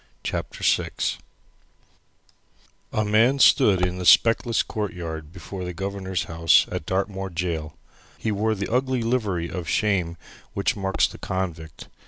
[0.23, 0.89] CHAPTER VI
[2.91, 7.77] A Man stood in the speckless courtyard before the Governor's house at Dartmoor gaol.
[8.17, 10.17] He wore the ugly livery of shame
[10.53, 11.87] which marks the convict.